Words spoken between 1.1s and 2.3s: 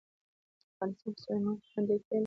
په سلیمان غر باندې تکیه لري.